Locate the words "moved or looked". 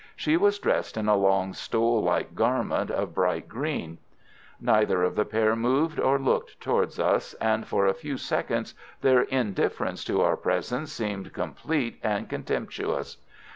5.55-6.59